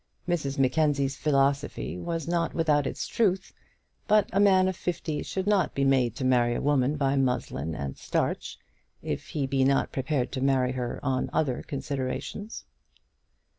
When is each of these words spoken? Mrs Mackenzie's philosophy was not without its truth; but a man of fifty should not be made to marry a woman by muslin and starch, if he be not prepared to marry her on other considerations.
Mrs 0.27 0.57
Mackenzie's 0.57 1.15
philosophy 1.15 1.95
was 1.99 2.27
not 2.27 2.55
without 2.55 2.87
its 2.87 3.05
truth; 3.05 3.53
but 4.07 4.27
a 4.33 4.39
man 4.39 4.67
of 4.67 4.75
fifty 4.75 5.21
should 5.21 5.45
not 5.45 5.75
be 5.75 5.83
made 5.85 6.15
to 6.15 6.25
marry 6.25 6.55
a 6.55 6.59
woman 6.59 6.95
by 6.95 7.15
muslin 7.15 7.75
and 7.75 7.99
starch, 7.99 8.57
if 9.03 9.27
he 9.27 9.45
be 9.45 9.63
not 9.63 9.91
prepared 9.91 10.31
to 10.31 10.41
marry 10.41 10.71
her 10.71 10.99
on 11.03 11.29
other 11.31 11.61
considerations. 11.61 12.65